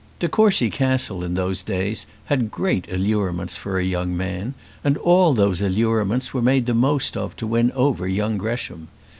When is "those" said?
1.35-1.61, 5.35-5.61